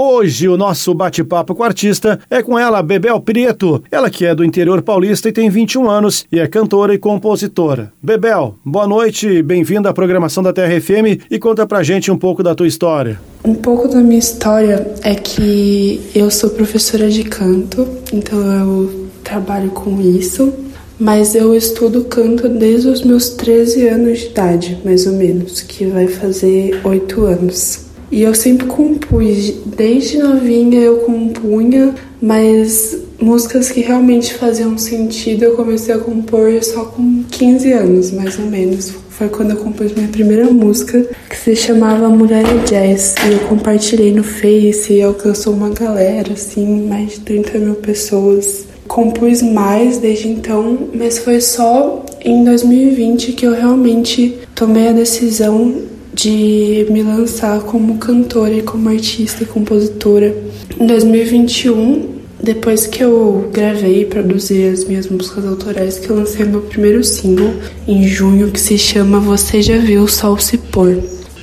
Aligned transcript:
Hoje 0.00 0.48
o 0.48 0.56
nosso 0.56 0.94
bate-papo 0.94 1.56
com 1.56 1.62
o 1.64 1.66
artista 1.66 2.20
é 2.30 2.40
com 2.40 2.56
ela, 2.56 2.80
Bebel 2.84 3.20
Prieto. 3.20 3.82
Ela 3.90 4.08
que 4.08 4.24
é 4.24 4.32
do 4.32 4.44
interior 4.44 4.80
paulista 4.80 5.28
e 5.28 5.32
tem 5.32 5.50
21 5.50 5.90
anos 5.90 6.24
e 6.30 6.38
é 6.38 6.46
cantora 6.46 6.94
e 6.94 6.98
compositora. 6.98 7.92
Bebel, 8.00 8.54
boa 8.64 8.86
noite, 8.86 9.42
bem-vinda 9.42 9.90
à 9.90 9.92
programação 9.92 10.40
da 10.40 10.52
Terra 10.52 10.80
FM 10.80 11.26
e 11.28 11.36
conta 11.36 11.66
pra 11.66 11.82
gente 11.82 12.12
um 12.12 12.16
pouco 12.16 12.44
da 12.44 12.54
tua 12.54 12.68
história. 12.68 13.20
Um 13.44 13.56
pouco 13.56 13.88
da 13.88 13.98
minha 13.98 14.20
história 14.20 14.88
é 15.02 15.16
que 15.16 16.00
eu 16.14 16.30
sou 16.30 16.50
professora 16.50 17.10
de 17.10 17.24
canto, 17.24 17.84
então 18.12 18.38
eu 18.38 19.08
trabalho 19.24 19.70
com 19.70 20.00
isso, 20.00 20.54
mas 20.96 21.34
eu 21.34 21.52
estudo 21.56 22.04
canto 22.04 22.48
desde 22.48 22.86
os 22.86 23.02
meus 23.02 23.30
13 23.30 23.88
anos 23.88 24.20
de 24.20 24.26
idade, 24.26 24.78
mais 24.84 25.08
ou 25.08 25.14
menos, 25.14 25.60
que 25.60 25.86
vai 25.86 26.06
fazer 26.06 26.80
8 26.84 27.24
anos. 27.24 27.87
E 28.10 28.22
eu 28.22 28.34
sempre 28.34 28.66
compus, 28.66 29.54
desde 29.66 30.18
novinha 30.18 30.80
eu 30.80 30.98
compunha, 30.98 31.94
mas 32.20 32.96
músicas 33.20 33.70
que 33.70 33.80
realmente 33.80 34.32
faziam 34.34 34.78
sentido 34.78 35.44
eu 35.44 35.56
comecei 35.56 35.94
a 35.94 35.98
compor 35.98 36.62
só 36.62 36.84
com 36.84 37.22
15 37.30 37.72
anos, 37.72 38.10
mais 38.10 38.38
ou 38.38 38.46
menos. 38.46 38.92
Foi 39.10 39.28
quando 39.28 39.50
eu 39.50 39.56
compus 39.56 39.92
minha 39.92 40.08
primeira 40.08 40.44
música, 40.44 41.04
que 41.28 41.36
se 41.36 41.56
chamava 41.56 42.08
Mulher 42.08 42.44
é 42.44 42.64
Jazz. 42.64 43.16
E 43.26 43.32
eu 43.32 43.40
compartilhei 43.40 44.14
no 44.14 44.22
Face 44.22 44.92
e 44.92 45.02
alcançou 45.02 45.54
uma 45.54 45.70
galera, 45.70 46.32
assim, 46.32 46.86
mais 46.86 47.14
de 47.14 47.20
30 47.20 47.58
mil 47.58 47.74
pessoas. 47.74 48.66
Compus 48.86 49.42
mais 49.42 49.98
desde 49.98 50.28
então, 50.28 50.88
mas 50.94 51.18
foi 51.18 51.40
só 51.40 52.06
em 52.24 52.44
2020 52.44 53.32
que 53.32 53.44
eu 53.44 53.52
realmente 53.52 54.38
tomei 54.54 54.88
a 54.88 54.92
decisão 54.92 55.82
de 56.18 56.84
me 56.90 57.00
lançar 57.00 57.60
como 57.60 57.96
cantora 57.98 58.52
e 58.52 58.62
como 58.62 58.88
artista 58.88 59.44
e 59.44 59.46
compositora. 59.46 60.34
Em 60.78 60.84
2021, 60.84 62.08
depois 62.42 62.88
que 62.88 63.04
eu 63.04 63.48
gravei 63.52 64.02
e 64.02 64.04
produzi 64.04 64.64
as 64.64 64.84
minhas 64.84 65.08
músicas 65.08 65.46
autorais, 65.46 65.96
que 65.98 66.10
eu 66.10 66.16
lancei 66.16 66.44
meu 66.44 66.62
primeiro 66.62 67.04
single 67.04 67.52
em 67.86 68.02
junho, 68.08 68.50
que 68.50 68.60
se 68.60 68.76
chama 68.76 69.20
Você 69.20 69.62
Já 69.62 69.78
Viu 69.78 70.02
o 70.02 70.08
Sol 70.08 70.36
Se 70.38 70.58
Pôr. 70.58 70.98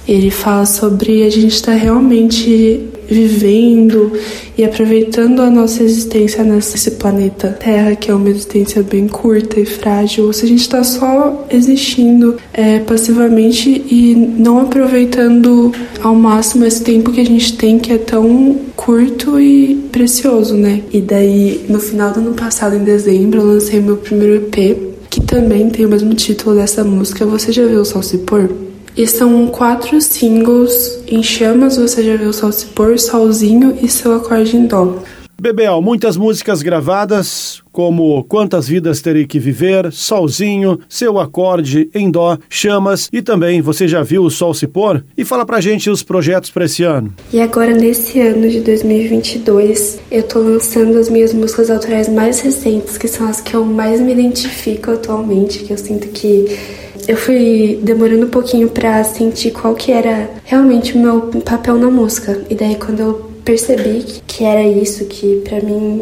Ele 0.05 0.29
fala 0.29 0.65
sobre 0.65 1.23
a 1.23 1.29
gente 1.29 1.55
estar 1.55 1.71
tá 1.71 1.77
realmente 1.77 2.89
vivendo 3.09 4.11
e 4.57 4.63
aproveitando 4.63 5.41
a 5.41 5.49
nossa 5.49 5.83
existência 5.83 6.43
nesse 6.43 6.91
planeta 6.91 7.49
Terra, 7.59 7.95
que 7.95 8.09
é 8.09 8.13
uma 8.13 8.29
existência 8.29 8.81
bem 8.83 9.07
curta 9.07 9.59
e 9.59 9.65
frágil, 9.65 10.31
se 10.33 10.45
a 10.45 10.47
gente 10.47 10.61
está 10.61 10.83
só 10.83 11.45
existindo 11.49 12.37
é, 12.53 12.79
passivamente 12.79 13.69
e 13.69 14.15
não 14.15 14.59
aproveitando 14.59 15.71
ao 16.01 16.15
máximo 16.15 16.65
esse 16.65 16.83
tempo 16.83 17.11
que 17.11 17.21
a 17.21 17.25
gente 17.25 17.57
tem, 17.57 17.79
que 17.79 17.93
é 17.93 17.97
tão 17.97 18.57
curto 18.75 19.39
e 19.39 19.75
precioso, 19.91 20.55
né? 20.55 20.81
E 20.91 21.01
daí, 21.01 21.65
no 21.69 21.79
final 21.79 22.11
do 22.11 22.19
ano 22.19 22.33
passado, 22.33 22.75
em 22.75 22.83
dezembro, 22.83 23.41
eu 23.41 23.45
lancei 23.45 23.79
meu 23.79 23.97
primeiro 23.97 24.35
EP, 24.35 24.77
que 25.09 25.21
também 25.21 25.69
tem 25.69 25.85
o 25.85 25.89
mesmo 25.89 26.13
título 26.13 26.55
dessa 26.55 26.83
música, 26.83 27.25
Você 27.25 27.51
Já 27.51 27.65
Viu 27.65 27.81
o 27.81 27.85
Sol 27.85 28.03
Se 28.03 28.19
Pôr? 28.19 28.74
E 28.97 29.05
são 29.05 29.47
quatro 29.47 29.99
singles 29.99 31.03
em 31.05 31.21
chamas, 31.21 31.75
você 31.75 32.01
já 32.01 32.15
viu 32.15 32.31
Sol 32.31 32.51
Se 32.51 32.67
Pôr, 32.67 32.97
Solzinho 32.97 33.77
e 33.81 33.89
Seu 33.89 34.13
Acorde 34.13 34.55
em 34.55 34.65
Dó. 34.65 34.99
Bebel, 35.39 35.81
muitas 35.81 36.15
músicas 36.15 36.61
gravadas, 36.61 37.61
como 37.69 38.23
Quantas 38.23 38.69
Vidas 38.69 39.01
Terei 39.01 39.27
Que 39.27 39.37
Viver, 39.37 39.91
Solzinho, 39.91 40.79
Seu 40.87 41.19
Acorde 41.19 41.89
em 41.93 42.09
Dó, 42.09 42.37
Chamas 42.49 43.09
e 43.11 43.21
também 43.21 43.61
Você 43.61 43.85
Já 43.85 44.01
Viu 44.01 44.23
o 44.23 44.31
Sol 44.31 44.53
Se 44.53 44.65
Pôr? 44.65 45.03
E 45.17 45.25
fala 45.25 45.45
pra 45.45 45.59
gente 45.59 45.89
os 45.89 46.01
projetos 46.01 46.49
para 46.49 46.63
esse 46.63 46.83
ano. 46.83 47.13
E 47.33 47.41
agora, 47.41 47.73
nesse 47.73 48.21
ano 48.21 48.49
de 48.49 48.61
2022, 48.61 49.99
eu 50.09 50.23
tô 50.23 50.39
lançando 50.39 50.97
as 50.97 51.09
minhas 51.09 51.33
músicas 51.33 51.69
autorais 51.69 52.07
mais 52.07 52.39
recentes, 52.39 52.97
que 52.97 53.09
são 53.09 53.27
as 53.27 53.41
que 53.41 53.55
eu 53.55 53.65
mais 53.65 53.99
me 53.99 54.13
identifico 54.13 54.91
atualmente, 54.91 55.65
que 55.65 55.73
eu 55.73 55.77
sinto 55.77 56.07
que 56.07 56.84
eu 57.07 57.17
fui 57.17 57.79
demorando 57.81 58.25
um 58.25 58.29
pouquinho 58.29 58.69
para 58.69 59.03
sentir 59.03 59.51
qual 59.51 59.75
que 59.75 59.91
era 59.91 60.29
realmente 60.43 60.95
o 60.95 60.99
meu 60.99 61.21
papel 61.41 61.75
na 61.75 61.89
música. 61.89 62.41
E 62.49 62.55
daí 62.55 62.75
quando 62.75 62.99
eu 62.99 63.31
percebi 63.43 64.03
que 64.25 64.43
era 64.43 64.63
isso, 64.63 65.05
que 65.05 65.41
para 65.47 65.61
mim 65.61 66.01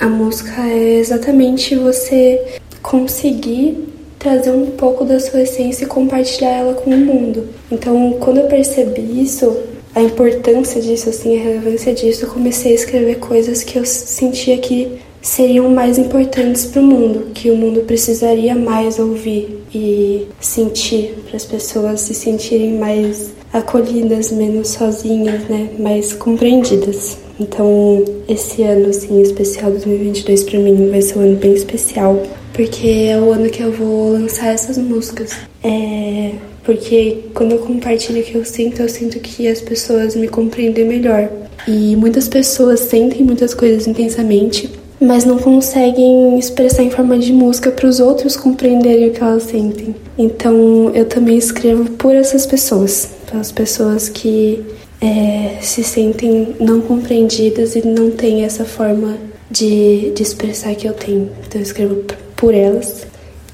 a 0.00 0.08
música 0.08 0.62
é 0.62 0.98
exatamente 0.98 1.76
você 1.76 2.42
conseguir 2.82 3.86
trazer 4.18 4.50
um 4.50 4.72
pouco 4.72 5.04
da 5.04 5.18
sua 5.20 5.42
essência 5.42 5.84
e 5.84 5.88
compartilhar 5.88 6.50
ela 6.50 6.74
com 6.74 6.90
o 6.90 6.96
mundo. 6.96 7.48
Então, 7.70 8.16
quando 8.20 8.38
eu 8.38 8.46
percebi 8.48 9.22
isso, 9.22 9.56
a 9.94 10.02
importância 10.02 10.80
disso, 10.80 11.08
assim, 11.08 11.38
a 11.38 11.42
relevância 11.42 11.92
disso, 11.94 12.26
eu 12.26 12.30
comecei 12.30 12.72
a 12.72 12.74
escrever 12.74 13.18
coisas 13.18 13.64
que 13.64 13.78
eu 13.78 13.84
sentia 13.84 14.58
que 14.58 15.00
seriam 15.22 15.68
mais 15.70 15.98
importantes 15.98 16.66
para 16.66 16.80
o 16.80 16.84
mundo, 16.84 17.28
que 17.34 17.50
o 17.50 17.56
mundo 17.56 17.80
precisaria 17.80 18.54
mais 18.54 18.98
ouvir 18.98 19.62
e 19.74 20.26
sentir, 20.40 21.14
para 21.26 21.36
as 21.36 21.44
pessoas 21.44 22.00
se 22.00 22.14
sentirem 22.14 22.78
mais 22.78 23.32
acolhidas, 23.52 24.30
menos 24.32 24.68
sozinhas, 24.68 25.42
né, 25.48 25.68
mais 25.78 26.12
compreendidas. 26.12 27.18
Então, 27.38 28.04
esse 28.28 28.62
ano 28.62 28.88
assim 28.90 29.20
especial 29.22 29.70
2022 29.70 30.44
para 30.44 30.58
mim 30.58 30.90
vai 30.90 31.02
ser 31.02 31.18
um 31.18 31.22
ano 31.22 31.36
bem 31.36 31.54
especial, 31.54 32.22
porque 32.52 32.88
é 33.08 33.18
o 33.18 33.32
ano 33.32 33.48
que 33.48 33.62
eu 33.62 33.72
vou 33.72 34.12
lançar 34.12 34.48
essas 34.48 34.76
músicas. 34.78 35.32
É 35.64 36.32
porque 36.64 37.18
quando 37.34 37.52
eu 37.52 37.58
compartilho 37.58 38.20
o 38.20 38.22
que 38.22 38.34
eu 38.34 38.44
sinto, 38.44 38.82
eu 38.82 38.88
sinto 38.88 39.18
que 39.18 39.48
as 39.48 39.60
pessoas 39.60 40.14
me 40.14 40.28
compreendem 40.28 40.84
melhor. 40.84 41.28
E 41.66 41.96
muitas 41.96 42.28
pessoas 42.28 42.80
sentem 42.80 43.22
muitas 43.22 43.54
coisas 43.54 43.86
intensamente, 43.86 44.70
mas 45.00 45.24
não 45.24 45.38
conseguem 45.38 46.38
expressar 46.38 46.82
em 46.82 46.90
forma 46.90 47.18
de 47.18 47.32
música 47.32 47.70
para 47.70 47.88
os 47.88 48.00
outros 48.00 48.36
compreenderem 48.36 49.08
o 49.08 49.12
que 49.12 49.22
elas 49.22 49.44
sentem. 49.44 49.94
Então 50.18 50.90
eu 50.94 51.06
também 51.06 51.38
escrevo 51.38 51.90
por 51.92 52.14
essas 52.14 52.46
pessoas, 52.46 53.10
pelas 53.30 53.50
pessoas 53.50 54.08
que 54.08 54.62
é, 55.00 55.56
se 55.62 55.82
sentem 55.82 56.54
não 56.60 56.82
compreendidas 56.82 57.74
e 57.74 57.86
não 57.86 58.10
têm 58.10 58.44
essa 58.44 58.64
forma 58.64 59.16
de, 59.50 60.10
de 60.10 60.22
expressar 60.22 60.74
que 60.74 60.86
eu 60.86 60.92
tenho. 60.92 61.30
Então 61.46 61.60
eu 61.60 61.62
escrevo 61.62 62.04
por 62.36 62.54
elas, 62.54 63.06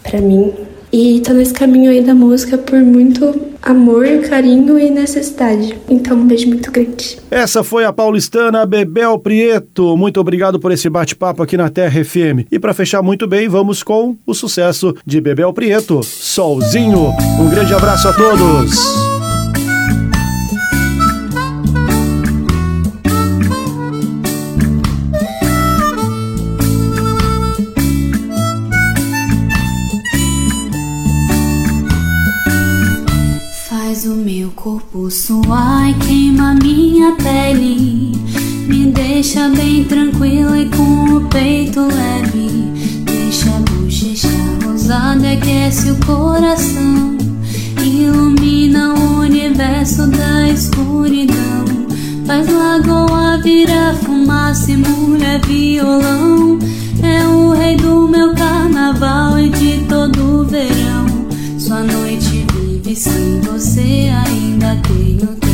para 0.03 0.21
mim, 0.21 0.53
e 0.97 1.21
tô 1.21 1.35
nesse 1.35 1.53
caminho 1.53 1.91
aí 1.91 2.01
da 2.01 2.15
música 2.15 2.57
por 2.57 2.81
muito 2.81 3.39
amor, 3.61 4.07
carinho 4.31 4.79
e 4.79 4.91
necessidade. 4.91 5.77
Então, 5.91 6.17
um 6.17 6.27
beijo 6.27 6.49
muito 6.49 6.73
grande. 6.73 7.19
Essa 7.31 7.63
foi 7.63 7.85
a 7.85 7.93
paulistana 7.93 8.65
Bebel 8.65 9.19
Prieto. 9.19 9.95
Muito 9.95 10.19
obrigado 10.19 10.59
por 10.59 10.73
esse 10.73 10.89
bate-papo 10.89 11.43
aqui 11.43 11.55
na 11.55 11.69
Terra 11.69 12.03
FM. 12.03 12.47
E 12.51 12.59
para 12.59 12.73
fechar 12.73 13.03
muito 13.03 13.27
bem, 13.27 13.47
vamos 13.47 13.83
com 13.83 14.17
o 14.25 14.33
sucesso 14.33 14.95
de 15.05 15.21
Bebel 15.21 15.53
Prieto, 15.53 16.03
Solzinho. 16.03 17.13
Um 17.39 17.51
grande 17.51 17.75
abraço 17.75 18.09
a 18.09 18.15
todos. 18.15 19.16
Suar 35.11 35.91
e 35.91 35.95
queima 35.95 36.55
minha 36.55 37.13
pele. 37.17 38.13
Me 38.67 38.87
deixa 38.87 39.49
bem 39.49 39.85
tranquila 39.85 40.59
e 40.59 40.69
com 40.69 41.17
o 41.17 41.21
peito 41.29 41.81
leve. 41.81 42.73
Deixa 43.05 43.51
a 43.51 43.61
bochecha 43.61 44.29
rosada, 44.65 45.33
aquece 45.33 45.91
o 45.91 45.97
coração. 46.05 47.17
Ilumina 47.85 48.95
o 48.95 49.21
universo 49.21 50.07
da 50.09 50.49
escuridão. 50.49 51.65
Faz 52.27 52.49
lagoa 52.49 53.39
virar 53.43 53.95
fumaça 53.95 54.73
e 54.73 54.77
mulher 54.77 55.41
violão. 55.47 56.59
É 57.03 57.27
o 57.27 57.53
rei 57.53 57.77
do 57.77 58.09
meu 58.09 58.35
carnaval 58.35 59.39
e 59.39 59.49
de 59.51 59.85
todo 59.89 60.45
verão. 60.45 61.07
Sua 61.59 61.83
noite 61.83 62.47
e 62.87 62.95
sem 62.95 63.41
você 63.41 64.09
ainda 64.67 64.83
tenho 64.83 65.46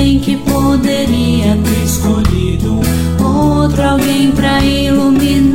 bem 0.00 0.18
que 0.18 0.34
poderia 0.38 1.58
ter 1.62 1.84
escolhido 1.84 2.80
outro 3.22 3.82
alguém 3.82 4.32
para 4.32 4.64
iluminar. 4.64 5.49